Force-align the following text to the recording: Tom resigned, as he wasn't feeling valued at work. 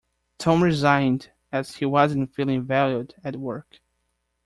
Tom 0.39 0.63
resigned, 0.63 1.29
as 1.51 1.75
he 1.75 1.85
wasn't 1.85 2.33
feeling 2.33 2.63
valued 2.63 3.13
at 3.23 3.35
work. 3.35 3.81